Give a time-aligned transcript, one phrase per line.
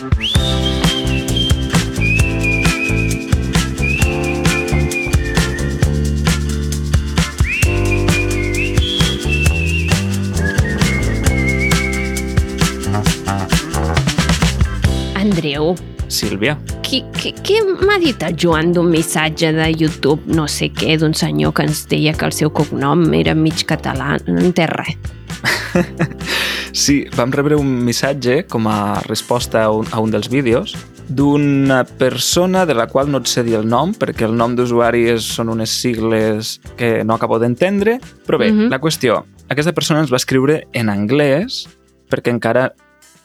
[0.00, 0.16] Andreu,
[16.08, 16.56] Sílvia.
[16.80, 21.12] què, què, què m'ha dit el Joan d'un missatge de YouTube, no sé què, d'un
[21.12, 24.16] senyor que ens deia que el seu cognom era mig català?
[24.24, 24.96] No en té res.
[26.80, 30.72] Sí, vam rebre un missatge com a resposta a un, a un dels vídeos
[31.10, 35.02] d'una persona de la qual no et sé dir el nom perquè el nom d'usuari
[35.20, 38.70] són unes sigles que no acabo d'entendre, però bé, Mhm.
[38.70, 41.66] la qüestió, aquesta persona ens va escriure en anglès
[42.08, 42.72] perquè encara,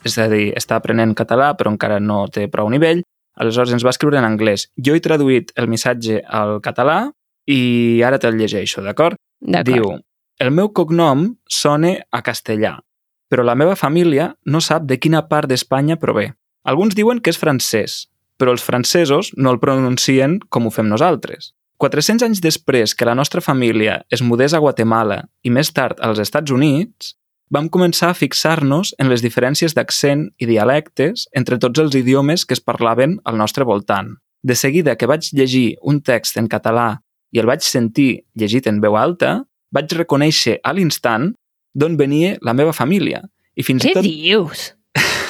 [0.04, 3.02] és a dir, està aprenent català però encara no té prou nivell,
[3.36, 4.68] aleshores ens va escriure en anglès.
[4.76, 7.10] Jo he traduït el missatge al català
[7.46, 9.16] i ara te'l llegeixo, d'acord?
[9.40, 9.66] D'acord.
[9.66, 9.98] Diu,
[10.40, 12.80] el meu cognom sona a castellà,
[13.28, 16.32] però la meva família no sap de quina part d'Espanya prové.
[16.64, 18.06] Alguns diuen que és francès,
[18.38, 21.52] però els francesos no el pronuncien com ho fem nosaltres.
[21.78, 26.20] 400 anys després que la nostra família es mudés a Guatemala i més tard als
[26.22, 27.14] Estats Units,
[27.52, 32.56] vam començar a fixar-nos en les diferències d'accent i dialectes entre tots els idiomes que
[32.56, 34.16] es parlaven al nostre voltant.
[34.42, 37.02] De seguida que vaig llegir un text en català
[37.32, 41.34] i el vaig sentir llegit en veu alta, vaig reconèixer a l'instant
[41.76, 43.20] d'on venia la meva família.
[43.56, 44.70] I fins, i Què tot, dius?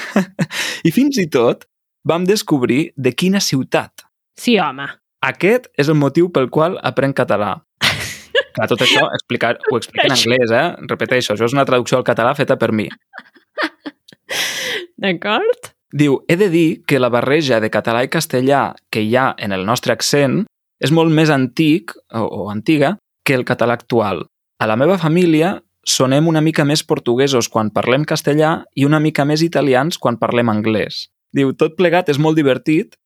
[0.88, 1.66] I fins i tot
[2.06, 4.06] vam descobrir de quina ciutat.
[4.38, 4.86] Sí, home.
[5.26, 7.56] Aquest és el motiu pel qual aprenc català.
[8.56, 10.66] Clar, tot això explicar, ho explica en anglès, eh?
[10.90, 12.86] Repeteixo, això és una traducció al català feta per mi.
[15.02, 15.72] D'acord?
[15.96, 19.54] Diu, he de dir que la barreja de català i castellà que hi ha en
[19.56, 20.44] el nostre accent
[20.82, 24.26] és molt més antic o, o antiga que el català actual.
[24.60, 29.24] A la meva família sonem una mica més portuguesos quan parlem castellà i una mica
[29.24, 31.06] més italians quan parlem anglès.
[31.32, 32.96] Diu, tot plegat és molt divertit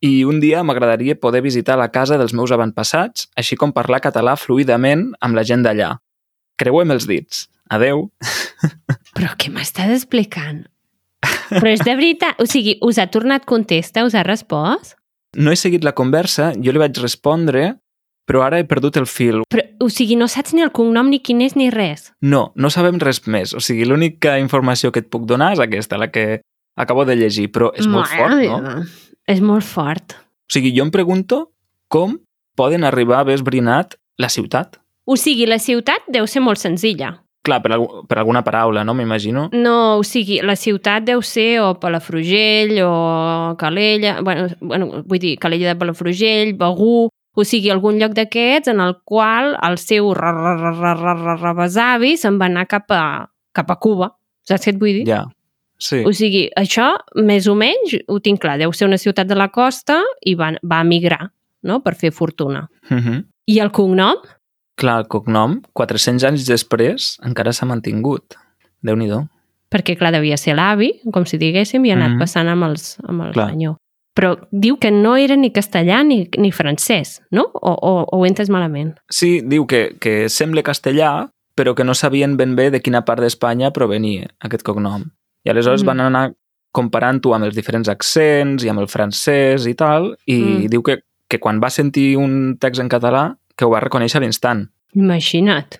[0.00, 4.36] i un dia m'agradaria poder visitar la casa dels meus avantpassats, així com parlar català
[4.40, 5.94] fluidament amb la gent d'allà.
[6.60, 7.46] Creuem els dits.
[7.70, 8.08] Adeu.
[9.16, 10.64] Però què m'estàs explicant?
[11.50, 12.40] Però és de veritat?
[12.40, 14.06] O sigui, us ha tornat contesta?
[14.08, 14.96] Us ha respost?
[15.36, 17.74] No he seguit la conversa, jo li vaig respondre,
[18.30, 19.42] però ara he perdut el fil.
[19.50, 22.12] Però, o sigui, no saps ni el cognom, ni quin és, ni res.
[22.22, 23.56] No, no sabem res més.
[23.58, 26.44] O sigui, l'única informació que et puc donar és aquesta, la que
[26.78, 28.60] acabo de llegir, però és molt Mare fort, no?
[28.62, 28.84] meva.
[29.26, 30.14] És molt fort.
[30.46, 31.48] O sigui, jo em pregunto
[31.90, 32.20] com
[32.54, 34.78] poden arribar a haver esbrinat la ciutat.
[35.10, 37.16] O sigui, la ciutat deu ser molt senzilla.
[37.42, 38.94] Clar, per, per alguna paraula, no?
[38.94, 39.48] M'imagino.
[39.56, 45.38] No, o sigui, la ciutat deu ser o Palafrugell o Calella, bueno, bueno vull dir,
[45.40, 47.08] Calella de Palafrugell, Begú,
[47.40, 51.14] o sigui, algun lloc d'aquests en el qual el seu ra- ra- ra- ra- ra-
[51.24, 53.02] ra- ra- besavi se'n va anar cap a,
[53.56, 54.10] cap a Cuba.
[54.46, 55.06] Saps què et vull dir?
[55.08, 55.24] Ja.
[55.80, 56.02] Sí.
[56.04, 59.48] O sigui, això, més o menys, ho tinc clar, deu ser una ciutat de la
[59.48, 61.30] costa i va, va emigrar,
[61.64, 62.68] no?, per fer fortuna.
[62.90, 63.24] Uh -huh.
[63.46, 64.16] I el cognom?
[64.76, 68.34] Clar, el cognom, 400 anys després, encara s'ha mantingut.
[68.82, 69.26] Déu-n'hi-do.
[69.70, 72.18] perquè clar, devia ser l'avi, com si diguéssim, i ha anat Mhm.
[72.18, 73.50] passant amb, els, amb el Clar.
[73.50, 73.76] senyor.
[74.14, 77.44] Però diu que no era ni castellà ni, ni francès, no?
[77.54, 78.96] O, o, o ho entes malament?
[79.08, 83.20] Sí, diu que, que sembla castellà, però que no sabien ben bé de quina part
[83.22, 85.04] d'Espanya provenia aquest cognom.
[85.44, 85.86] I aleshores Mm.
[85.86, 86.32] van anar
[86.72, 90.66] comparant-ho amb els diferents accents i amb el francès i tal, i Mm.
[90.70, 90.98] diu que,
[91.28, 94.66] que quan va sentir un text en català que ho va reconèixer a l'instant.
[94.94, 95.78] Imagina't.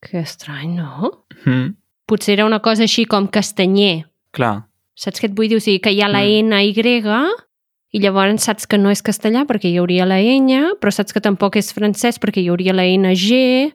[0.00, 1.24] Que estrany, no?
[1.44, 1.74] Mm.
[2.06, 4.04] Potser era una cosa així com castanyer.
[4.30, 5.56] Clar, Saps què et vull dir?
[5.56, 6.52] O sigui, que hi ha la Mm.
[6.52, 7.02] N Y
[7.94, 11.22] i llavors saps que no és castellà perquè hi hauria la N, però saps que
[11.22, 13.72] tampoc és francès perquè hi hauria la NG,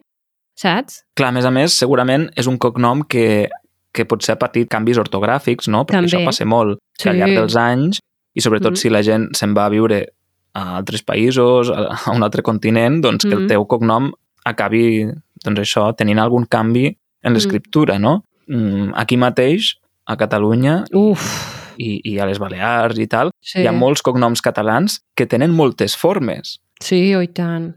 [0.54, 1.02] saps?
[1.16, 3.48] clar, a més a més, segurament és un cognom que,
[3.92, 5.84] que potser ha patit canvis ortogràfics, no?
[5.86, 6.10] Perquè També.
[6.12, 7.20] això passa molt, que al Sí.
[7.22, 8.00] llarg dels anys,
[8.36, 8.76] i sobretot Mm.
[8.76, 10.06] si la gent se'n va a viure
[10.54, 13.40] a altres països, a un altre continent, doncs que Mm.
[13.42, 14.12] el teu cognom
[14.44, 15.06] acabi,
[15.44, 18.24] doncs això, tenint algun canvi en l'escriptura, no?
[18.48, 19.76] Mm, Aquí mateix,
[20.06, 23.62] a Catalunya Uf, i, i a les Balears i tal, sí.
[23.62, 26.58] hi ha molts cognoms catalans que tenen moltes formes.
[26.84, 27.72] Sí, oh, i tant.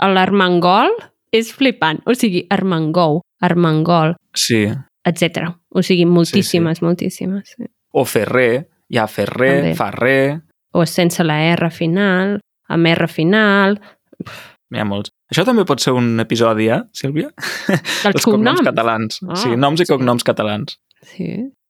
[0.00, 0.92] L'Armengol
[1.34, 2.00] és flipant.
[2.06, 4.66] O sigui, Armengou, Armengol, Sí.
[5.04, 5.50] etc.
[5.74, 6.84] O sigui, moltíssimes, sí, sí.
[6.86, 7.54] moltíssimes.
[7.56, 7.68] Sí.
[7.92, 9.74] O Ferrer, hi ha Ferrer, També.
[9.78, 10.42] Ferrer,
[10.74, 13.76] O sense la R final, amb R final,
[14.74, 15.12] n'hi ha molts.
[15.30, 17.28] Això també pot ser un episodi, eh, Sílvia?
[17.68, 18.64] dels Els cognoms cognoms.
[18.66, 19.20] catalans.
[19.28, 19.92] Ah, sí, noms i sí.
[19.92, 20.74] cognoms catalans.
[21.12, 21.28] Sí.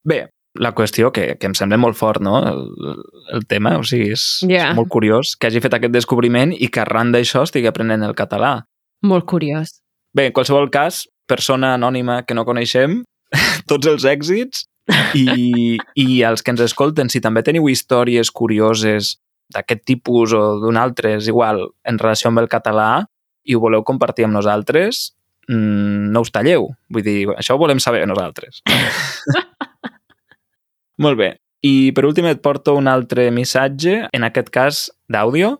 [0.08, 0.22] Bé,
[0.60, 3.00] la qüestió que, que em sembla molt fort, no?, el,
[3.34, 4.68] el tema, o sigui, és, Ja.
[4.70, 8.14] és molt curiós que hagi fet aquest descobriment i que arran d'això estigui aprenent el
[8.14, 8.60] català.
[9.02, 9.80] Molt curiós.
[10.14, 13.02] Bé, en qualsevol cas, persona anònima que no coneixem,
[13.70, 14.66] tots els èxits
[15.16, 19.16] I, I els que ens escolten, si també teniu històries curioses
[19.54, 23.06] d'aquest tipus o d'un altre, és igual, en relació amb el català,
[23.44, 25.14] i ho voleu compartir amb nosaltres,
[25.48, 26.70] mmm, no us talleu.
[26.92, 28.62] Vull dir, això ho volem saber nosaltres.
[30.99, 31.35] Molt bé.
[31.64, 35.56] I per últim et porto un altre missatge, en aquest cas d'àudio,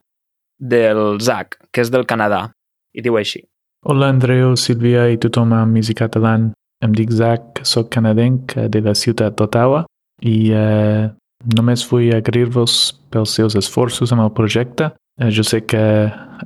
[0.61, 2.51] del Zach, que és del Canadà.
[2.95, 3.43] I diu així.
[3.85, 6.53] Hola Andreu, Sílvia i tothom a Misi Catalan.
[6.85, 9.85] Em dic Zach, soc canadenc de la ciutat d'Ottawa
[10.25, 11.09] i eh,
[11.57, 14.93] només vull agrair-vos pels seus esforços amb el projecte.
[15.21, 15.83] Eh, jo sé que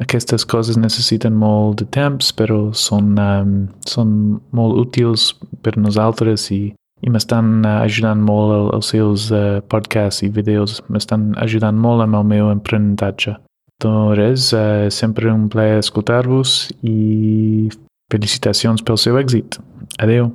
[0.03, 3.55] aquestes coses necessiten molt de temps, però són, um,
[3.87, 5.33] són molt útils
[5.63, 6.63] per nosaltres i,
[7.05, 12.05] i m'estan uh, ajudant molt el, els seus uh, podcasts i vídeos, m'estan ajudant molt
[12.05, 13.37] amb el meu aprenentatge.
[13.83, 17.69] Doncs res, uh, sempre un plaer escoltar-vos i
[18.13, 19.61] felicitacions pel seu èxit.
[20.03, 20.33] Adeu.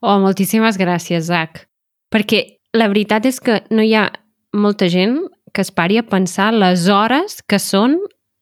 [0.00, 1.64] Oh, moltíssimes gràcies, Zach.
[2.12, 2.44] Perquè
[2.76, 4.08] la veritat és que no hi ha
[4.56, 5.18] molta gent
[5.52, 7.96] que es pari a pensar les hores que són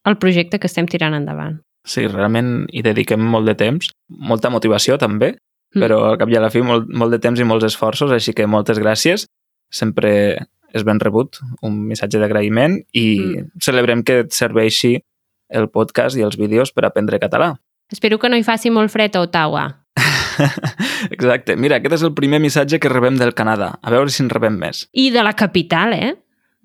[0.05, 1.61] el projecte que estem tirant endavant.
[1.85, 5.35] Sí, realment hi dediquem molt de temps, molta motivació també.
[5.81, 8.33] Però al cap i a la fi molt, molt de temps i molts esforços, així
[8.33, 9.27] que moltes gràcies.
[9.71, 10.11] Sempre
[10.75, 13.61] és ben rebut un missatge d'agraïment i mm.
[13.63, 14.97] celebrem que et serveixi
[15.49, 17.53] el podcast i els vídeos per aprendre català.
[17.91, 19.65] Espero que no hi faci molt fred a Ottawa.
[21.15, 21.55] Exacte.
[21.55, 23.75] Mira, aquest és el primer missatge que rebem del Canadà.
[23.79, 24.87] A veure si en rebem més.
[24.91, 26.15] I de la capital, eh?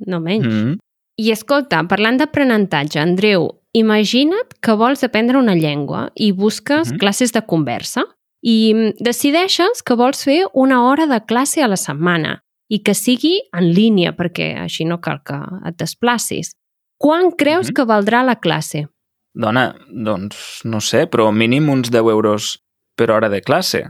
[0.06, 0.46] No menys.
[0.46, 0.78] Mm -hmm.
[1.20, 6.98] I escolta, parlant d'aprenentatge, Andreu, imagina't que vols aprendre una llengua i busques mm -hmm.
[6.98, 8.04] classes de conversa
[8.42, 12.40] i decideixes que vols fer una hora de classe a la setmana
[12.70, 16.54] i que sigui en línia, perquè així no cal que et desplacis.
[16.98, 17.76] Quan creus mm -hmm.
[17.76, 18.86] que valdrà la classe?
[19.34, 22.58] Dona, doncs no sé, però mínim uns 10 euros
[22.96, 23.84] per hora de classe.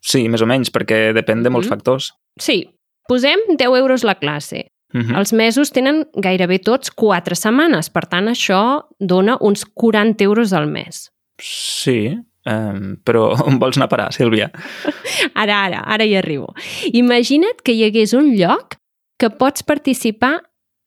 [0.00, 1.76] Sí, més o menys, perquè depèn de molts mm -hmm.
[1.76, 2.12] factors.
[2.38, 2.70] Sí,
[3.08, 4.70] posem 10 euros la classe.
[4.94, 5.18] Uh -huh.
[5.18, 10.66] Els mesos tenen gairebé tots 4 setmanes, per tant això dona uns 40 euros al
[10.66, 11.10] mes.
[11.38, 12.16] Sí,
[12.46, 14.50] um, però on vols anar a parar, Sílvia?
[15.42, 16.52] Ara, ara, ara hi arribo.
[16.96, 18.78] Imagina't que hi hagués un lloc
[19.20, 20.38] que pots participar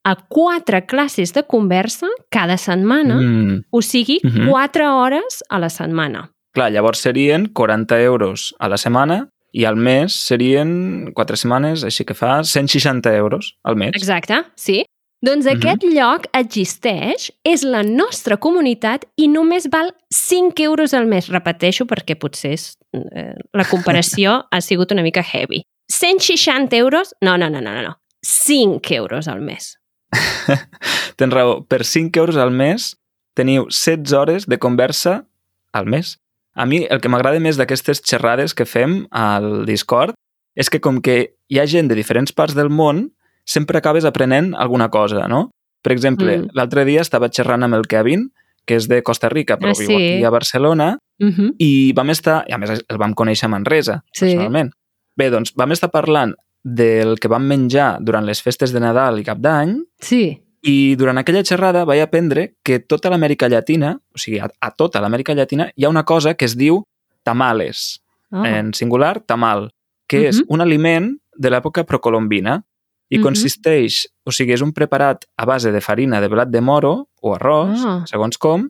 [0.04, 3.58] a quatre classes de conversa cada setmana, mm.
[3.70, 4.50] o sigui, uh -huh.
[4.50, 6.32] 4 hores a la setmana.
[6.54, 12.06] Clar, llavors serien 40 euros a la setmana i al mes serien 4 setmanes, així
[12.06, 13.92] que fa 160 euros al mes.
[13.96, 14.86] Exacte, sí.
[15.22, 15.58] Doncs mm -hmm.
[15.58, 21.28] aquest lloc existeix, és la nostra comunitat i només val 5 euros al mes.
[21.28, 25.64] Repeteixo perquè potser és, eh, la comparació ha sigut una mica heavy.
[25.92, 27.14] 160 euros?
[27.22, 28.00] No, no, no, no, no.
[28.22, 29.78] 5 euros al mes.
[31.18, 31.66] Tens raó.
[31.68, 32.96] Per 5 euros al mes
[33.34, 35.26] teniu 16 hores de conversa
[35.72, 36.20] al mes.
[36.54, 40.16] A mi el que m'agrada més d'aquestes xerrades que fem al Discord
[40.56, 43.12] és que com que hi ha gent de diferents parts del món,
[43.50, 45.50] sempre acabes aprenent alguna cosa, no?
[45.82, 46.52] Per exemple, mm.
[46.54, 48.28] l'altre dia estava xerrant amb el Kevin,
[48.68, 49.88] que és de Costa Rica, però ah, sí.
[49.88, 51.34] viu aquí a Barcelona, uh mhm.
[51.34, 51.56] -huh.
[51.58, 54.26] i vam estar, i a més el vam conèixer a Manresa, sí.
[54.26, 54.72] personalment.
[55.18, 59.24] Bé, doncs vam estar parlant del que vam menjar durant les festes de Nadal i
[59.24, 60.44] Cap d'Any, sí.
[60.62, 65.00] I durant aquella xerrada vaig aprendre que tota l'Amèrica Llatina, o sigui, a, a tota
[65.00, 66.84] l'Amèrica Llatina, hi ha una cosa que es diu
[67.24, 68.02] tamales,
[68.32, 68.46] oh.
[68.46, 69.72] en singular, tamal,
[70.06, 70.30] que uh -huh.
[70.30, 72.64] és un aliment de l'època precolombina
[73.10, 73.24] i uh -huh.
[73.24, 77.34] consisteix, o sigui, és un preparat a base de farina de blat de moro o
[77.34, 78.06] arròs, oh.
[78.06, 78.70] segons com,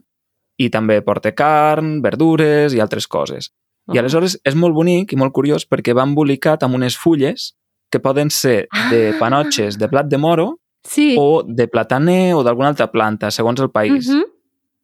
[0.58, 3.50] i també porta carn, verdures i altres coses.
[3.86, 3.94] Oh.
[3.94, 7.54] I aleshores és molt bonic i molt curiós perquè va embolicat amb unes fulles
[7.90, 9.18] que poden ser de ah.
[9.18, 11.16] panotxes de blat de moro sí.
[11.18, 14.08] o de plataner o d'alguna altra planta, segons el país.
[14.08, 14.26] Uh -huh.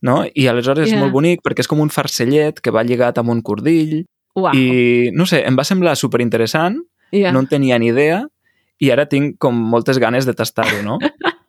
[0.02, 0.24] no?
[0.34, 0.96] I aleshores yeah.
[0.96, 4.04] és molt bonic perquè és com un farcellet que va lligat amb un cordill.
[4.34, 4.52] Wow.
[4.54, 6.76] I, no sé, em va semblar superinteressant,
[7.10, 7.32] yeah.
[7.32, 8.26] no en tenia ni idea,
[8.82, 10.98] i ara tinc com moltes ganes de tastar-ho, no?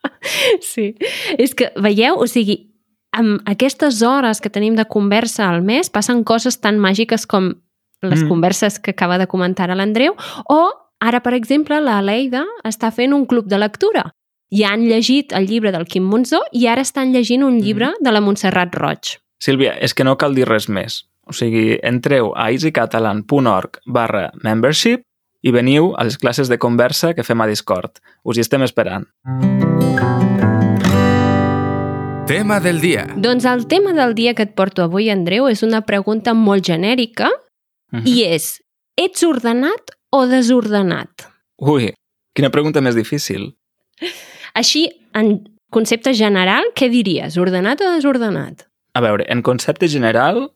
[0.71, 0.93] sí.
[1.37, 2.59] És que, veieu, o sigui,
[3.15, 7.53] amb aquestes hores que tenim de conversa al mes passen coses tan màgiques com
[8.03, 8.27] les mm.
[8.29, 10.13] converses que acaba de comentar l'Andreu
[10.53, 10.59] o
[11.01, 14.11] ara, per exemple, la Leida està fent un club de lectura
[14.51, 18.03] ja han llegit el llibre del Quim Monzó i ara estan llegint un llibre mm.
[18.03, 19.17] de la Montserrat Roig.
[19.43, 21.03] Sílvia, és que no cal dir res més.
[21.27, 25.03] O sigui, entreu a easycatalan.org barra membership
[25.47, 28.01] i veniu a les classes de conversa que fem a Discord.
[28.27, 29.07] Us hi estem esperant.
[32.27, 33.05] Tema del dia.
[33.15, 37.29] Doncs el tema del dia que et porto avui, Andreu, és una pregunta molt genèrica
[37.31, 38.03] uh -huh.
[38.03, 38.59] i és,
[38.97, 41.29] ets ordenat o desordenat?
[41.61, 41.93] Ui,
[42.35, 43.55] quina pregunta més difícil.
[44.53, 47.37] Així, en concepte general, què diries?
[47.37, 48.67] Ordenat o desordenat?
[48.93, 50.51] A veure, en concepte general,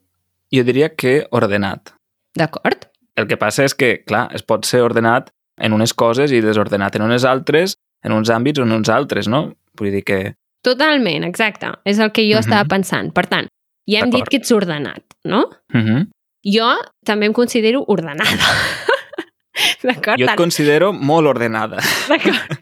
[0.51, 1.93] jo diria que ordenat.
[2.36, 2.90] D'acord.
[3.21, 5.29] El que passa és que, clar, es pot ser ordenat
[5.61, 9.27] en unes coses i desordenat en unes altres, en uns àmbits o en uns altres,
[9.29, 9.51] no?
[9.77, 10.33] Vull dir que...
[10.65, 11.69] Totalment, exacte.
[11.85, 12.45] És el que jo Mhm.
[12.45, 13.13] estava pensant.
[13.13, 13.47] Per tant,
[13.89, 15.49] ja hem dit que ets ordenat, no?
[15.73, 16.07] Uh -huh.
[16.43, 16.69] Jo
[17.05, 18.23] també em considero ordenada.
[19.83, 20.19] D'acord?
[20.21, 21.77] Jo et considero molt ordenada.
[22.09, 22.57] D'acord.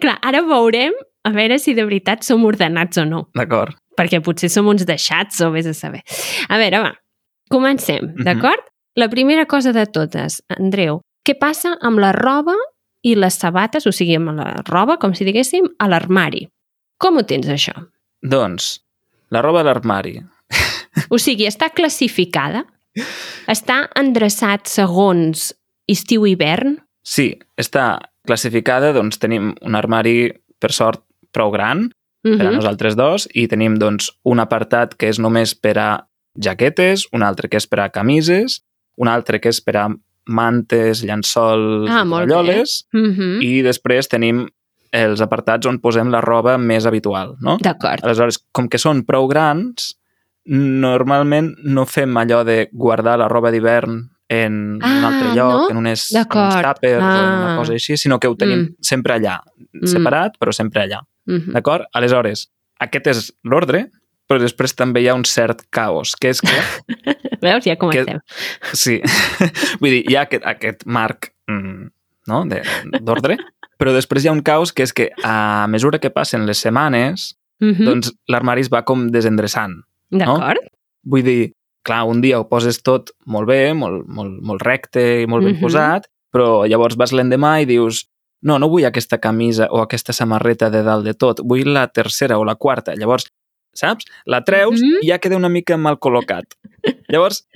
[0.00, 0.92] Clar, ara veurem
[1.24, 3.28] a veure si de veritat som ordenats o no.
[3.34, 3.76] D'acord.
[3.98, 6.02] Perquè potser som uns deixats o vés a saber.
[6.48, 6.94] A veure, va,
[7.50, 8.24] comencem, Mhm.
[8.24, 8.62] d'acord?
[8.98, 12.56] La primera cosa de totes, Andreu, què passa amb la roba
[13.06, 16.48] i les sabates, o sigui, amb la roba, com si diguéssim, a l'armari?
[16.98, 17.76] Com ho tens, això?
[18.26, 18.80] Doncs,
[19.30, 20.16] la roba a l'armari.
[21.14, 22.64] O sigui, està classificada?
[23.46, 25.52] Està endreçat segons
[25.88, 26.80] estiu-hivern?
[27.06, 31.92] Sí, està classificada, doncs tenim un armari, per sort, prou gran,
[32.26, 32.56] per a Mhm.
[32.58, 37.48] nosaltres dos, i tenim doncs, un apartat que és només per a jaquetes, un altre
[37.48, 38.64] que és per a camises,
[38.98, 39.88] un altre que és per a
[40.28, 43.38] mantes, llençols, Ah, tovalloles, Mhm.
[43.42, 44.46] i després tenim
[44.92, 47.56] els apartats on posem la roba més habitual, no?
[47.60, 48.02] D'acord.
[48.04, 49.94] Aleshores, com que són prou grans,
[50.44, 55.70] normalment no fem allò de guardar la roba d'hivern en un Ah, altre lloc, no?
[55.70, 57.44] en, unes, en uns tàpers o en Ah.
[57.46, 58.74] una cosa així, sinó que ho tenim Mm.
[58.80, 59.40] sempre allà,
[59.72, 59.86] Mm.
[59.86, 61.00] separat, però sempre allà.
[61.26, 61.52] Mhm.
[61.52, 61.84] D'acord?
[61.92, 63.90] Aleshores, aquest és l'ordre,
[64.28, 66.54] però després també hi ha un cert caos, que és que,
[67.42, 67.64] Veus?
[67.64, 68.20] Ja comencem.
[68.74, 69.00] sí,
[69.80, 71.86] vull dir, hi ha aquest, aquest marc mm,
[72.28, 72.44] no?
[72.50, 72.62] de-
[73.00, 73.38] d'ordre,
[73.78, 77.34] però després hi ha un caos que és que a mesura que passen les setmanes,
[77.60, 77.84] Mhm.
[77.88, 79.72] doncs l'armari es va com desendreçant.
[80.14, 80.60] D'acord.
[81.02, 85.26] Vull dir, clar, un dia ho poses tot molt bé, molt, molt, molt recte i
[85.26, 85.60] molt ben Mhm.
[85.64, 88.04] posat, però llavors vas l'endemà i dius
[88.46, 92.38] no, no vull aquesta camisa o aquesta samarreta de dalt de tot, vull la tercera
[92.38, 92.94] o la quarta.
[92.94, 93.26] Llavors,
[93.78, 94.04] saps?
[94.26, 95.02] La treus Mhm.
[95.02, 96.44] i ja queda una mica mal col·locat.
[97.08, 97.46] Llavors,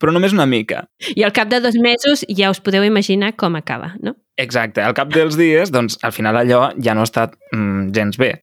[0.00, 0.86] però només una mica.
[1.16, 4.16] I al cap de dos mesos ja us podeu imaginar com acaba, no?
[4.36, 4.80] Exacte.
[4.82, 8.40] Al cap dels dies, doncs, al final allò ja no està mm, gens bé.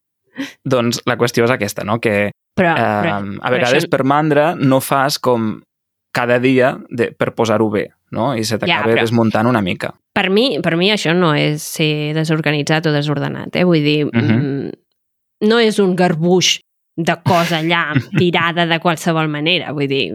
[0.64, 2.00] Doncs la qüestió és aquesta, no?
[2.00, 5.62] Que Però, eh, però, a vegades això- per mandra no fas com
[6.14, 8.34] cada dia de, per posar-ho bé, no?
[8.36, 9.94] I se t'acaba Ja, però- desmuntant una mica.
[10.14, 13.64] per, mi, per mi això no és ser desorganitzat o desordenat, eh?
[13.64, 14.36] Vull dir, Mhm.
[14.36, 14.72] mm,
[15.50, 16.60] no és un garbuix
[17.08, 17.84] de cosa allà
[18.18, 19.74] tirada de qualsevol manera.
[19.76, 20.06] Vull dir,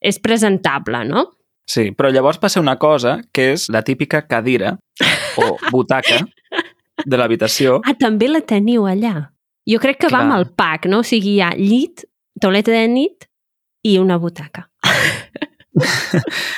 [0.00, 1.26] és presentable, no?
[1.66, 4.76] Sí, però llavors passa una cosa que és la típica cadira
[5.42, 6.20] o butaca
[7.04, 7.80] de l'habitació.
[7.84, 9.32] Ah, també la teniu allà.
[9.66, 10.26] Jo crec que va Clar.
[10.28, 11.02] amb el pack, no?
[11.02, 12.06] O sigui, hi ha llit,
[12.40, 13.26] tauleta de nit
[13.86, 14.68] i una butaca.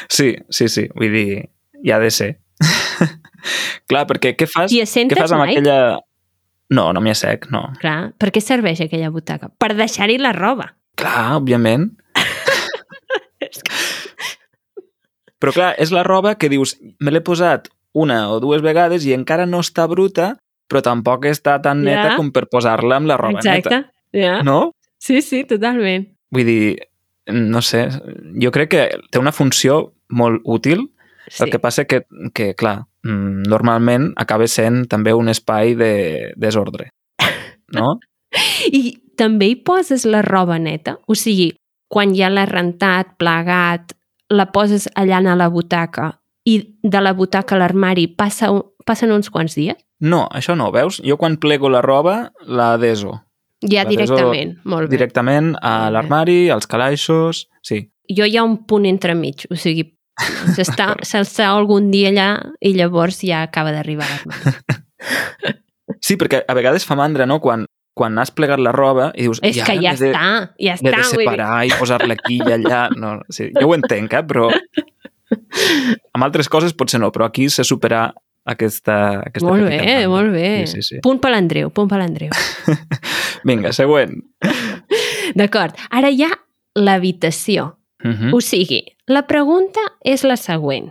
[0.08, 0.84] Sí, sí, sí.
[0.94, 1.40] Vull dir,
[1.82, 2.28] hi ha de ser.
[3.90, 5.56] Clar, perquè què fas, què fas amb mai?
[5.56, 5.98] aquella...
[6.70, 7.62] No, no m'hi assec, no.
[7.80, 9.48] Clar, per què serveix aquella butaca?
[9.58, 10.74] Per deixar-hi la roba.
[11.00, 11.88] Clar, òbviament.
[15.38, 19.12] Però clar, és la roba que dius, me l'he posat una o dues vegades i
[19.14, 20.32] encara no està bruta,
[20.68, 22.16] però tampoc està tan neta Ja.
[22.18, 23.70] com per posar-la amb la roba Exacte.
[23.70, 23.92] neta.
[24.12, 24.42] Ja.
[24.42, 24.72] No?
[24.98, 26.08] Sí, sí, totalment.
[26.34, 26.76] Vull dir,
[27.32, 27.86] no sé,
[28.42, 30.88] jo crec que té una funció molt útil,
[31.28, 31.44] Sí.
[31.44, 32.02] el que passa que,
[32.34, 36.90] que clar, mm, normalment acaba sent també un espai de desordre,
[37.74, 37.98] no?
[38.72, 40.98] I també hi poses la roba neta?
[41.08, 41.52] O sigui,
[41.88, 43.94] quan ja l'has rentat, plegat,
[44.28, 46.12] la poses allà a la butaca
[46.44, 48.50] i de la butaca a l'armari passa,
[48.86, 49.76] passen uns quants dies?
[50.00, 51.00] No, això no, veus?
[51.04, 53.24] Jo quan plego la roba, la deso
[53.60, 54.96] Ja La deso directament, molt bé.
[54.96, 57.48] directament a l'armari, als calaixos...
[57.62, 59.82] Sí, Jo hi ha un punt entremig, o sigui,
[60.56, 62.28] s'està algun dia allà
[62.60, 65.56] i llavors ja acaba d'arribar a l'armari.
[66.06, 67.38] sí perquè a vegades fa mandra, no?
[67.40, 69.40] Quan, quan has plegat la roba i dius...
[69.42, 70.94] És "I que ja de, està, ja està.
[70.94, 72.88] de separar i posar-la aquí i allà...
[72.96, 74.24] No, sí, jo ho entenc, eh?
[74.26, 74.48] però
[76.14, 78.08] amb altres coses potser no, però aquí se supera
[78.48, 80.08] aquesta, aquesta Molt bé, mandra.
[80.08, 80.50] molt bé.
[80.66, 81.00] Sí, sí, sí.
[81.04, 82.32] Punt per l'Andreu, punt per l'Andreu.
[83.48, 84.14] Vinga, següent.
[85.36, 86.30] D'acord, ara hi ha
[86.78, 87.74] l'habitació.
[88.04, 88.34] Uh -huh.
[88.38, 90.90] O sigui, la pregunta és la següent.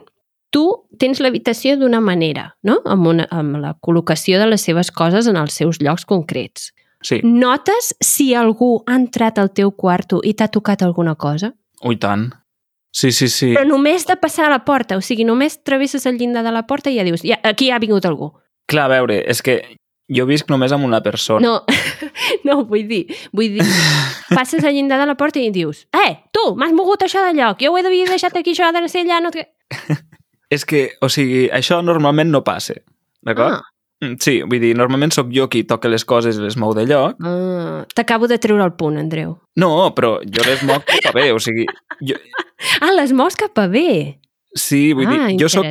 [0.53, 0.63] Tu
[0.99, 2.79] tens l'habitació d'una manera, no?
[2.87, 6.71] Amb, una, amb la col·locació de les seves coses en els seus llocs concrets.
[7.05, 11.53] Sí, Notes si algú ha entrat al teu quarto i t'ha tocat alguna cosa?
[11.85, 12.31] ui tant.
[12.91, 13.51] Sí, sí, sí.
[13.53, 16.65] Però només de passar a la porta, o sigui, només travesses el llindar de la
[16.65, 18.31] porta i ja dius, ja, aquí ha vingut algú.
[18.65, 19.59] Clar, a veure, és que
[20.09, 21.41] jo visc només amb una persona.
[21.43, 21.53] No,
[22.47, 23.65] no, vull dir, vull dir,
[24.37, 27.61] passes al llindar de la porta i dius, eh, tu, m'has mogut això de lloc,
[27.63, 29.31] jo ho he d'haver deixat aquí, això ha de ser allà, no...
[30.55, 32.77] És que, o sigui, això normalment no passa,
[33.25, 33.59] d'acord?
[33.59, 33.65] Ah,
[33.97, 36.85] Mm, Sí, vull dir, normalment sóc jo qui toca les coses i les mou de
[36.85, 37.17] lloc.
[37.25, 39.39] ah, T'acabo de treure el punt, Andreu.
[39.57, 41.65] No, però jo les moc cap a bé, o sigui,
[42.05, 42.15] jo,
[42.81, 44.19] Ah, les mous cap a bé.
[44.53, 45.65] sí, vull ah, dir, jo sóc.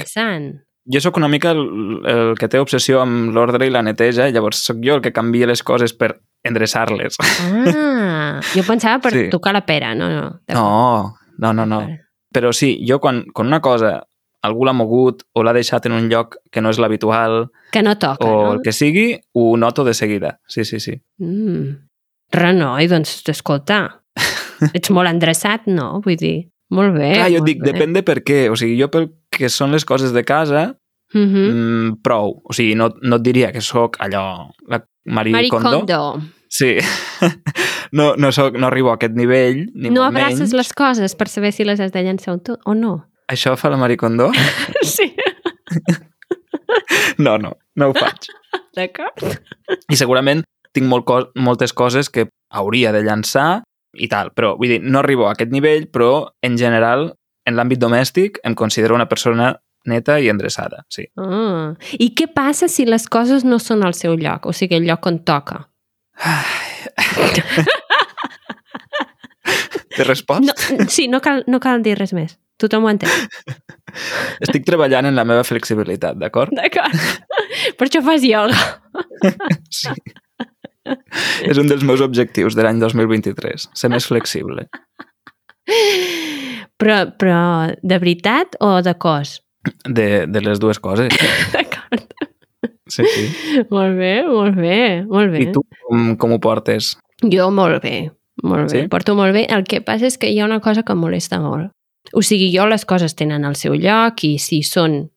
[0.93, 1.63] Jo sóc una mica el,
[2.07, 5.47] el que té obsessió amb l'ordre i la neteja, llavors sóc jo el que canvia
[5.51, 6.15] les coses per
[6.47, 7.17] endreçar-les.
[7.21, 9.29] Ah, jo pensava per Sí.
[9.31, 10.27] tocar la pera, no, no.
[10.49, 11.81] No, no, no, no.
[12.33, 14.07] Però sí, jo quan, quan una cosa
[14.47, 17.97] algú l'ha mogut o l'ha deixat en un lloc que no és l'habitual Que no
[17.99, 18.53] toca, o no?
[18.55, 20.39] el que sigui, ho noto de seguida.
[20.47, 21.01] Sí, sí, sí.
[21.19, 21.73] Mm.
[22.33, 24.03] Renoi, doncs, escolta,
[24.77, 26.01] ets molt endreçat, no?
[26.05, 26.37] Vull dir,
[26.71, 27.13] molt bé.
[27.15, 27.73] Clar, jo dic, bé.
[27.73, 28.39] depèn de per què.
[28.53, 30.65] O sigui, jo pel que són les coses de casa,
[31.15, 31.43] Mhm.
[31.53, 32.41] mm, prou.
[32.45, 34.51] O sigui, no, no et diria que sóc allò...
[34.67, 35.85] La Marie, Marie Kondo.
[35.85, 36.21] Kondo.
[36.51, 36.79] Sí.
[37.93, 40.53] no, no, soc, no arribo a aquest nivell, ni No abraces menys.
[40.59, 43.05] les coses per saber si les has de llançar o, tu, o no.
[43.31, 44.33] Això fa la Marie Kondo?
[44.83, 45.13] Sí.
[47.19, 48.27] No, no, no ho faig.
[48.77, 49.23] D'acord.
[49.89, 50.43] I segurament
[50.77, 53.63] tinc molt co moltes coses que hauria de llançar
[53.97, 57.15] i tal, però vull dir, no arribo a aquest nivell, però en general,
[57.47, 59.55] en l'àmbit domèstic, em considero una persona
[59.87, 61.07] neta i endreçada, sí.
[61.21, 61.75] Ah.
[61.93, 64.47] I què passa si les coses no són al seu lloc?
[64.51, 65.63] O sigui, el lloc on toca.
[69.97, 70.45] T'he respost?
[70.45, 70.53] No,
[70.93, 72.37] sí, no cal, no cal dir res més.
[72.61, 73.13] Tothom ho entén.
[74.45, 76.53] Estic treballant en la meva flexibilitat, d'acord?
[76.57, 76.97] D'acord.
[77.79, 78.57] Per això fas ioga.
[79.77, 79.91] Sí.
[81.51, 84.69] És un dels meus objectius de l'any 2023, ser més flexible.
[86.79, 87.41] Però, però
[87.83, 89.39] de veritat o de cos?
[89.89, 91.09] De, de les dues coses.
[91.55, 92.05] D'acord.
[92.87, 93.25] Sí, sí.
[93.71, 94.77] Molt bé, molt bé,
[95.09, 95.41] molt bé.
[95.49, 96.93] I tu com, com ho portes?
[97.25, 98.11] Jo molt bé,
[98.45, 98.83] molt bé.
[98.85, 98.89] Sí?
[98.93, 99.47] Porto molt bé.
[99.51, 101.73] El que passa és que hi ha una cosa que em molesta molt.
[102.15, 105.09] O sigui, jo les coses tenen el seu lloc i si són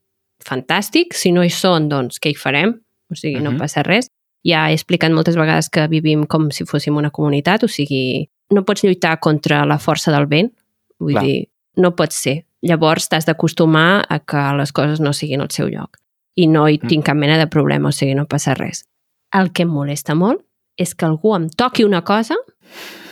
[0.42, 2.74] fantàstic, si no hi són, doncs què hi farem?
[3.12, 3.60] O sigui, no Mhm.
[3.60, 4.08] passa res.
[4.46, 8.63] Ja he explicat moltes vegades que vivim com si fóssim una comunitat, o sigui, no
[8.66, 10.54] pots lluitar contra la força del vent,
[11.00, 11.24] vull Clar.
[11.25, 12.46] dir, no pot ser.
[12.62, 15.98] Llavors t'has d'acostumar a que les coses no siguin al seu lloc.
[16.36, 16.88] I no hi Mm.
[16.88, 18.86] tinc cap mena de problema, o sigui, no passa res.
[19.34, 20.42] El que em molesta molt
[20.78, 22.36] és que algú em toqui una cosa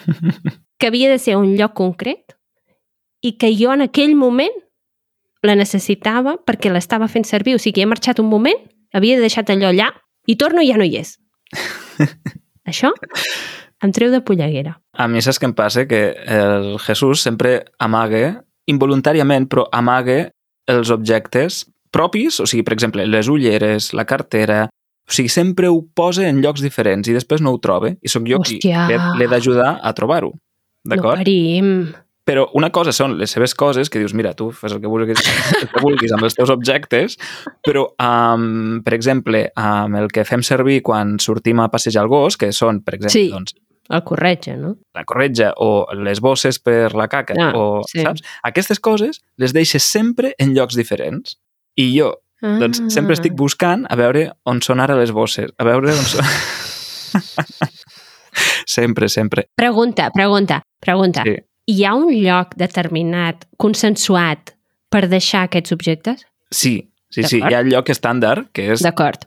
[0.79, 2.35] que havia de ser un lloc concret
[3.21, 4.53] i que jo en aquell moment
[5.43, 7.55] la necessitava perquè l'estava fent servir.
[7.55, 8.57] O sigui, he marxat un moment,
[8.93, 9.91] havia deixat allò allà
[10.27, 11.17] i torno i ja no hi és.
[12.67, 12.91] Això
[13.83, 14.77] em treu de polleguera.
[14.97, 15.85] A mi saps què em passa?
[15.87, 18.35] Que el Jesús sempre amague,
[18.67, 20.31] involuntàriament, però amague
[20.67, 24.65] els objectes propis, o sigui, per exemple, les ulleres, la cartera...
[25.07, 28.25] O sigui, sempre ho posa en llocs diferents i després no ho troba i sóc
[28.27, 28.87] jo qui Hòstia.
[28.89, 30.33] l'he l'he d'ajudar a trobar-ho.
[30.83, 31.21] No D'acord?
[31.21, 31.93] parim.
[32.27, 35.21] Però una cosa són les seves coses, que dius, mira, tu fes el que vulguis,
[35.61, 37.15] el que vulguis amb els teus objectes,
[37.63, 42.35] però, um, per exemple, amb el que fem servir quan sortim a passejar el gos,
[42.35, 43.29] que són, per exemple, Sí.
[43.31, 43.55] doncs,
[43.89, 44.75] El corretge, no?
[44.93, 48.01] la corretja o les bosses per la caca, Ah, o, sí.
[48.03, 48.21] saps?
[48.43, 51.37] Aquestes coses les deixes sempre en llocs diferents.
[51.77, 52.57] I jo, Ah.
[52.59, 56.25] doncs, sempre estic buscant a veure on són ara les bosses, a veure on són...
[58.65, 59.47] sempre, sempre.
[59.55, 61.23] Pregunta, pregunta, pregunta.
[61.25, 61.35] Sí.
[61.67, 64.53] Hi ha un lloc determinat, consensuat,
[64.89, 66.21] per deixar aquests objectes?
[66.51, 66.77] Sí,
[67.11, 67.41] sí, sí.
[67.43, 68.83] Hi ha el lloc estàndard, que és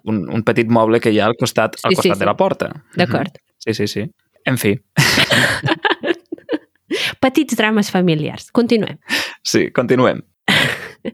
[0.08, 2.20] un, un petit moble que hi ha al costat, al Sí, sí, costat sí.
[2.22, 2.70] de la porta.
[2.96, 3.36] d'acord.
[3.60, 4.06] Sí, sí, sí.
[4.46, 4.78] En fi,
[7.20, 8.50] Petits drames familiars.
[8.52, 8.98] Continuem.
[9.42, 10.22] sí, continuem.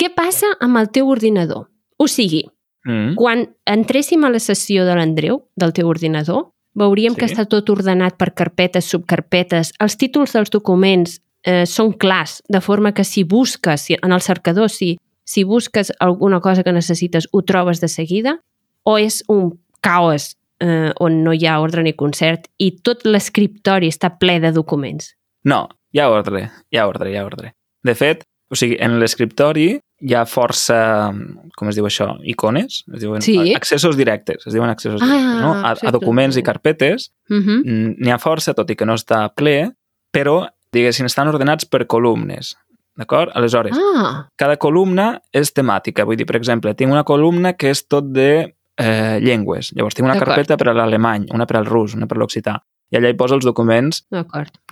[0.00, 1.68] Què passa amb el teu ordinador?
[1.98, 2.46] O sigui,
[2.80, 3.12] Mm.
[3.14, 7.18] quan entréssim a la sessió de l'Andreu, del teu ordinador, veuríem Sí.
[7.20, 9.74] que està tot ordenat per carpetes, subcarpetes.
[9.78, 14.22] Els títols dels documents eh, són clars, de forma que si busques, si, en el
[14.22, 18.40] cercador, si, si busques alguna cosa que necessites, ho trobes de seguida,
[18.82, 23.88] o és un caos eh, on no hi ha ordre ni concert i tot l'escriptori
[23.88, 25.14] està ple de documents.
[25.44, 27.54] No, hi ha ordre, hi ha ordre, hi ha ordre.
[27.82, 31.10] De fet, o sigui, en l'escriptori hi ha força,
[31.56, 32.82] com es diu això, icones?
[32.94, 33.54] Es diuen Sí.
[33.54, 35.52] accessos directes, es diuen accessos Ah, directes, no?
[35.54, 37.62] A, a documents i carpetes Uh -huh.
[37.64, 39.72] mm, n'hi ha força, tot i que no està ple,
[40.12, 42.56] però, diguéssim, estan ordenats per columnes,
[42.96, 43.30] d'acord?
[43.34, 46.04] Aleshores, Ah, cada columna és temàtica.
[46.04, 49.72] Vull dir, per exemple, tinc una columna que és tot de eh, llengües.
[49.76, 52.56] Llavors tinc una carpeta per a l'alemany, una per al rus, una per a l'occità.
[52.90, 54.04] I allà hi poso els documents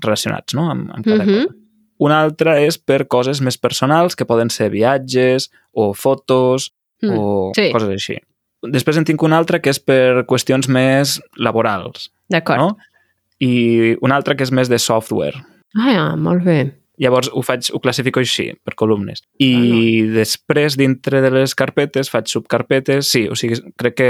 [0.03, 0.71] relacionats no?
[0.73, 1.44] amb, amb cada Mhm.
[1.47, 1.55] cosa.
[2.01, 7.53] Una altra és per coses més personals, que poden ser viatges o fotos Mm, o
[7.55, 7.71] sí.
[7.73, 8.16] coses així.
[8.62, 12.59] Després en tinc una altra que és per qüestions més laborals, D'acord.
[12.59, 12.77] no?
[13.38, 15.35] I una altra que és més de software.
[15.77, 16.75] Ah, molt bé.
[16.99, 19.23] Llavors ho faig, ho classifico així, per columnes.
[19.39, 23.07] I després, dintre de les carpetes, faig subcarpetes.
[23.07, 24.09] Sí, o sigui, crec que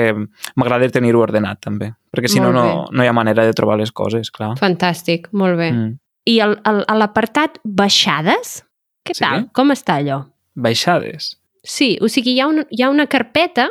[0.56, 1.92] m'agrada tenir-ho ordenat, també.
[2.14, 4.54] Perquè si no, Molt no, no hi ha manera de trobar les coses, clar.
[4.60, 5.70] Fantàstic, molt bé.
[5.72, 5.98] Mm.
[6.28, 8.62] I el, el, a l'apartat baixades,
[9.04, 9.24] què Sí.
[9.24, 9.48] tal?
[9.52, 10.22] Com està allò?
[10.56, 11.34] Baixades.
[11.64, 13.68] Sí, o sigui, hi ha una, hi ha una carpeta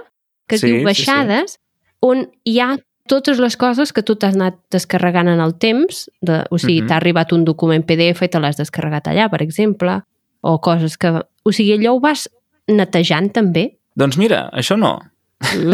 [0.47, 0.85] que es Sí, diu sí, sí.
[0.85, 1.57] baixades
[2.05, 6.43] on hi ha totes les coses que tu t'has anat descarregant en el temps, de,
[6.51, 6.87] o sigui, Mhm.
[6.87, 10.01] t'ha arribat un document PDF i te l'has descarregat allà, per exemple,
[10.41, 11.09] o coses que...
[11.43, 12.29] O sigui, allò ho vas
[12.67, 13.77] netejant també.
[13.95, 14.99] Doncs mira, això no.
[15.41, 15.73] Mm.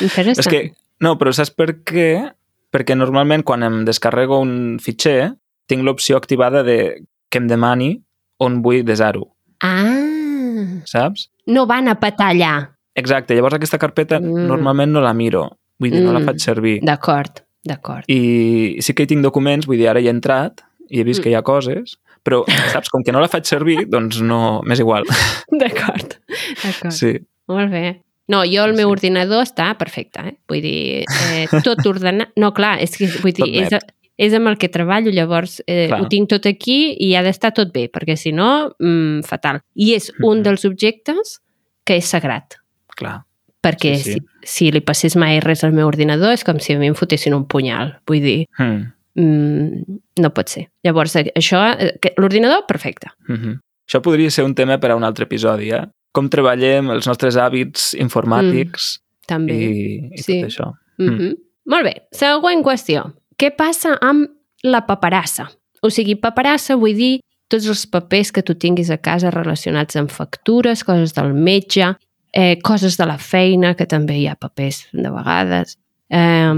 [0.00, 0.38] Interessant.
[0.38, 2.32] És que, no, però saps per què?
[2.72, 5.34] Perquè normalment quan em descarrego un fitxer
[5.68, 8.02] tinc l'opció activada de que em demani
[8.38, 9.28] on vull desar-ho,
[9.60, 11.30] Ah, saps?
[11.46, 12.52] no van a petar allà.
[12.94, 14.46] Exacte, llavors aquesta carpeta Mm.
[14.48, 16.30] normalment no la miro, vull dir, no la Mm.
[16.30, 16.76] faig servir.
[16.86, 18.06] D'acord, d'acord.
[18.08, 21.20] I sí que hi tinc documents, vull dir, ara hi he entrat i he vist
[21.20, 21.22] Mm.
[21.24, 24.78] que hi ha coses, però, saps, com que no la faig servir, doncs no, m'és
[24.80, 25.04] igual.
[25.50, 26.16] D'acord,
[26.62, 26.92] d'acord.
[26.94, 27.16] Sí.
[27.48, 28.00] Molt bé.
[28.28, 28.92] No, jo el Sí, meu sí.
[28.92, 30.36] ordinador està perfecte, eh?
[30.48, 32.30] Vull dir, eh, tot ordenat...
[32.38, 33.74] No, clar, és que vull dir, és,
[34.16, 36.00] és amb el que treballo, llavors eh, Clar.
[36.04, 39.60] ho tinc tot aquí i ha d'estar tot bé, perquè si no, mm, fatal.
[39.74, 40.42] I és un Mhm.
[40.46, 41.40] dels objectes
[41.84, 42.54] que és sagrat,
[42.96, 43.24] Clar.
[43.62, 44.12] Perquè Sí, sí.
[44.42, 46.94] Si, si li passés mai res al meu ordinador és com si a mi em
[46.98, 47.98] fotessin un punyal.
[48.06, 48.92] Vull dir, Hmm.
[49.14, 50.68] mm, no pot ser.
[50.84, 53.08] Llavors, eh, això, eh, l'ordinador, perfecte.
[53.28, 53.58] Mm -hmm.
[53.88, 55.84] Això podria ser un tema per a un altre episodi, eh?
[56.12, 59.52] Com treballem els nostres hàbits informàtics També.
[59.54, 60.40] i, i Sí.
[60.40, 60.72] tot això.
[60.98, 61.36] Mm -hmm.
[61.66, 63.12] Molt bé, següent qüestió.
[63.38, 64.28] Què passa amb
[64.62, 65.50] la paperassa?
[65.82, 70.10] O sigui, paperassa vull dir tots els papers que tu tinguis a casa relacionats amb
[70.10, 71.96] factures, coses del metge,
[72.32, 76.52] eh, coses de la feina, que també hi ha papers de vegades, eh,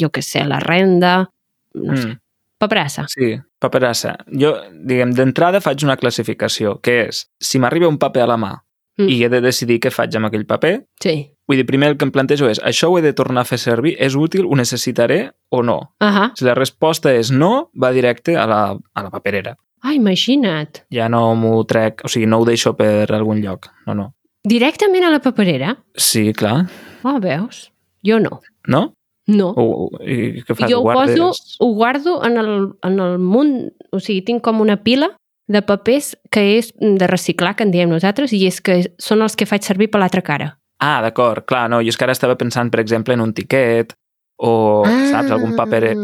[0.00, 1.30] jo què sé, la renda,
[1.74, 2.08] no sé.
[2.08, 2.18] Mm.
[2.58, 3.04] Paperassa.
[3.06, 4.16] Sí, paperassa.
[4.34, 8.56] Jo, diguem, d'entrada faig una classificació, que és, si m'arriba un paper a la mà
[8.98, 9.08] Mm.
[9.14, 11.30] i he de decidir què faig amb aquell paper, Sí.
[11.46, 13.58] vull dir, primer el que em plantejo és, això ho he de tornar a fer
[13.58, 15.94] servir, és útil, ho necessitaré o no?
[16.00, 16.32] Ahà.
[16.34, 19.56] Si la resposta és no, va directe a la, a la paperera.
[19.82, 20.80] Ah, imagina't.
[20.90, 23.68] Ja no m'ho trec, o sigui, no ho deixo per algun lloc.
[23.86, 24.14] No, no.
[24.44, 25.76] Directament a la paperera?
[25.96, 26.68] Sí, clar.
[27.04, 27.70] Ah, veus?
[28.06, 28.40] Jo no.
[28.66, 28.94] No?
[29.28, 29.48] No.
[29.56, 30.70] O, I què fas?
[30.70, 31.18] jo ho, guardes?
[31.18, 32.52] poso, ho guardo en el,
[32.86, 35.10] en el munt, o sigui, tinc com una pila
[35.48, 39.36] de papers que és de reciclar, que en diem nosaltres, i és que són els
[39.36, 40.54] que faig servir per l'altra cara.
[40.80, 43.92] Ah, d'acord, clar, no, jo és que ara estava pensant, per exemple, en un tiquet
[44.38, 45.94] o, saps, algun paper,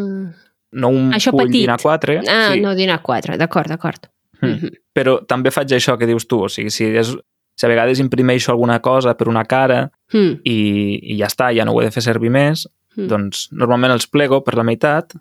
[0.74, 1.16] no un Ah.
[1.20, 1.60] Això full petit.
[1.62, 4.10] dinar 4, Ah, sí, no, dinar 4, d'acord, d'acord.
[4.42, 4.48] Mm.
[4.50, 4.70] Mhm.
[4.92, 7.14] però també faig això que dius tu, o sigui, si, és,
[7.54, 10.40] si a vegades imprimeixo alguna cosa per una cara Mm.
[10.44, 13.08] i, i ja està, ja no ho he de fer servir més, Mm.
[13.10, 15.16] doncs normalment els plego per la meitat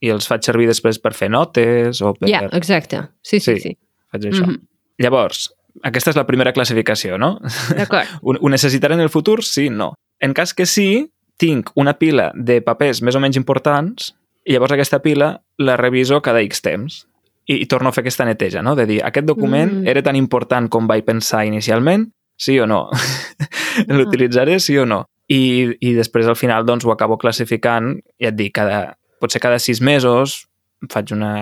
[0.00, 2.30] i els faig servir després per fer notes o per...
[2.30, 3.02] Ja, exacte.
[3.22, 3.60] Sí, sí, Sí.
[3.60, 3.78] sí.
[4.10, 4.46] Faig això.
[4.46, 4.56] Mhm.
[4.98, 5.50] Llavors,
[5.82, 7.38] aquesta és la primera classificació, no?
[7.76, 8.08] D'acord.
[8.22, 9.44] Ho, ho necessitaré en el futur?
[9.44, 9.92] Sí, no.
[10.18, 14.14] En cas que sí, tinc una pila de papers més o menys importants
[14.44, 17.06] i llavors aquesta pila la reviso cada X temps
[17.50, 18.76] i, i torno a fer aquesta neteja, no?
[18.78, 19.88] De dir, aquest document Mm.
[19.90, 22.06] era tan important com vaig pensar inicialment?
[22.38, 22.88] Sí o no?
[23.98, 25.04] L'utilitzaré sí o no?
[25.30, 29.58] I, I després al final doncs ho acabo classificant, ja et dic, cada, potser cada
[29.62, 30.46] sis mesos
[30.90, 31.34] faig una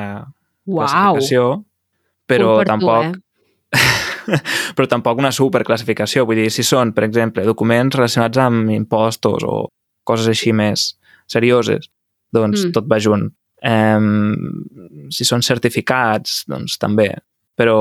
[0.66, 0.82] Uau.
[0.82, 1.64] classificació,
[2.28, 3.22] però per tu, tampoc eh?
[4.76, 6.24] però tampoc una superclassificació.
[6.28, 9.68] Vull dir, si són, per exemple, documents relacionats amb impostos o
[10.08, 10.94] coses així més
[11.28, 11.88] serioses,
[12.32, 12.72] doncs mm.
[12.76, 13.28] tot va junt.
[13.62, 17.08] Um, si són certificats, doncs també.
[17.58, 17.74] Però...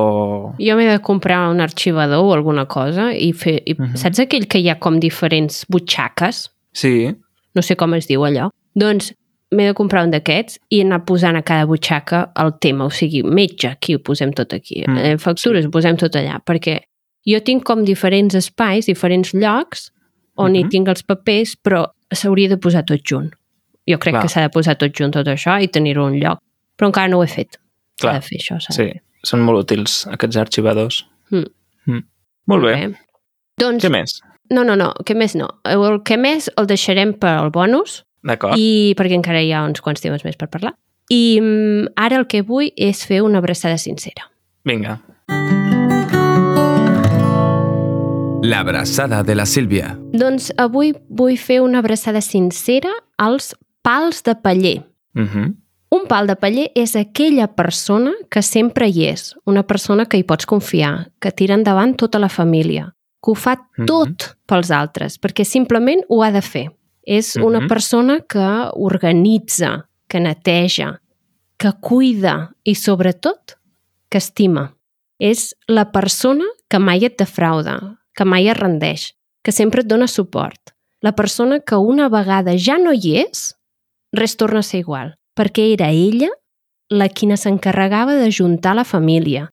[0.58, 3.60] Jo m'he de comprar un arxivador o alguna cosa i fer...
[3.66, 3.96] I, Mhm.
[4.02, 6.48] Saps aquell que hi ha com diferents butxaques?
[6.74, 7.12] Sí,
[7.56, 9.12] no sé com es diu allò, doncs
[9.54, 13.22] m'he de comprar un d'aquests i anar posant a cada butxaca el tema, o sigui,
[13.24, 16.80] metge, aquí ho posem tot aquí, Mm, eh, factures ho posem tot allà, perquè
[17.26, 19.92] jo tinc com diferents espais, diferents llocs
[20.38, 20.70] on hi Mhm.
[20.70, 23.32] tinc els papers, però s'hauria de posar tot junt.
[23.88, 24.24] Jo crec Clar.
[24.26, 26.42] que s'ha de posar tot junt tot això i tenir-ho en un lloc,
[26.78, 27.60] però encara no ho he fet.
[27.98, 28.74] S'ha clar, de fer això, sí.
[28.74, 29.02] de fer.
[29.26, 31.06] Són molt útils, aquests arxivadors.
[31.32, 31.48] Mm.
[31.88, 32.04] Mm.
[32.52, 32.76] Molt bé.
[33.58, 34.20] Doncs, Què més?
[34.52, 35.48] no, no, no, què més no.
[35.66, 38.60] El que més el deixarem per al bonus, D'acord.
[38.60, 40.76] i perquè encara hi ha uns quants temes més per parlar.
[41.10, 44.28] I mm, ara el que vull és fer una abraçada sincera.
[44.68, 45.00] Vinga.
[48.44, 49.96] La abraçada de la Sílvia.
[50.14, 53.56] Doncs avui vull fer una abraçada sincera als
[53.88, 54.84] pals de paller.
[55.16, 55.56] Uh -huh.
[55.90, 60.24] Un pal de paller és aquella persona que sempre hi és, una persona que hi
[60.24, 63.86] pots confiar, que tira endavant tota la família, que ho fa Mhm.
[63.86, 66.72] tot pels altres, perquè simplement ho ha de fer.
[67.04, 67.68] És una Mhm.
[67.68, 71.02] persona que organitza, que neteja,
[71.58, 73.58] que cuida i, sobretot,
[74.10, 74.76] que estima.
[75.20, 80.08] És la persona que mai et defrauda, que mai es rendeix, que sempre et dona
[80.08, 80.60] suport.
[81.02, 83.57] La persona que una vegada ja no hi és,
[84.18, 86.30] res torna a ser igual, perquè era ella
[86.90, 89.50] la quina s'encarregava de juntar la família.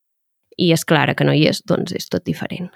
[0.57, 2.71] I és clara que no hi és, doncs és tot diferent.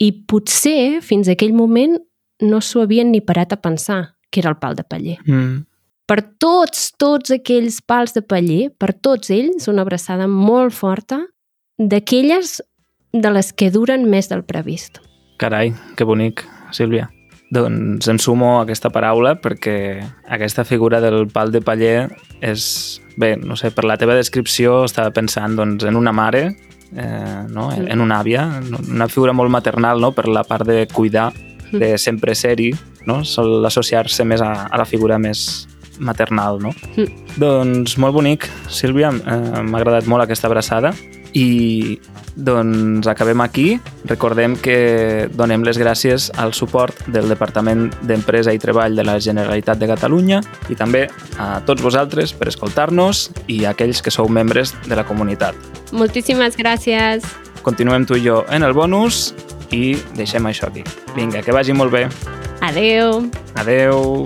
[0.00, 1.98] i potser fins a aquell moment
[2.40, 5.18] no s'ho havien ni parat a pensar que era el pal de paller.
[5.26, 5.66] Mm.
[6.08, 11.20] Per tots, tots aquells pals de paller, per tots ells, una abraçada molt forta
[11.78, 12.58] d'aquelles
[13.12, 14.98] de les que duren més del previst.
[15.38, 17.10] Carai, que bonic, Sílvia.
[17.50, 19.74] Doncs em sumo a aquesta paraula perquè
[20.30, 22.08] aquesta figura del pal de paller
[22.40, 23.00] és...
[23.20, 26.54] Bé, no sé, per la teva descripció estava pensant doncs, en una mare,
[26.94, 27.66] eh, no?
[27.68, 27.90] Mm.
[27.92, 28.46] en una àvia,
[28.88, 30.12] una figura molt maternal no?
[30.16, 31.32] per la part de cuidar,
[31.70, 32.70] de sempre ser-hi,
[33.04, 33.20] no?
[33.28, 35.66] sol associar-se més a, a la figura més
[35.98, 36.62] maternal.
[36.62, 36.72] No?
[36.94, 37.36] Mm.
[37.42, 40.94] Doncs molt bonic, Sílvia, eh, m'ha agradat molt aquesta abraçada
[41.34, 42.00] i
[42.34, 43.80] doncs acabem aquí.
[44.08, 49.80] Recordem que donem les gràcies al suport del Departament d'Empresa i Treball de la Generalitat
[49.80, 50.40] de Catalunya
[50.70, 51.06] i també
[51.38, 55.54] a tots vosaltres per escoltar-nos i a aquells que sou membres de la comunitat.
[55.92, 57.26] Moltíssimes gràcies.
[57.62, 59.34] Continuem tu i jo en el bonus
[59.70, 60.84] i deixem això aquí.
[61.14, 62.06] Vinga, que vagi molt bé.
[62.60, 63.26] Adeu.
[63.60, 64.24] Adeu.